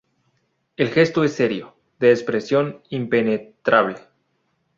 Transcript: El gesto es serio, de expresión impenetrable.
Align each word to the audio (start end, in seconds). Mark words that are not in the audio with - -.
El 0.77 0.89
gesto 0.89 1.23
es 1.23 1.33
serio, 1.33 1.77
de 1.99 2.09
expresión 2.09 2.81
impenetrable. 2.89 3.97